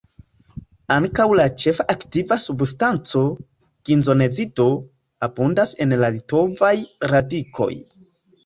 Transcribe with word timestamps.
Ankaŭ 0.93 1.25
la 1.39 1.43
ĉefa 1.63 1.83
aktiva 1.93 2.37
substanco, 2.45 3.23
ginzenozido, 3.91 4.67
abundas 5.29 5.75
en 5.87 5.97
la 6.05 6.11
litovaj 6.19 6.75
radikoj. 7.15 7.73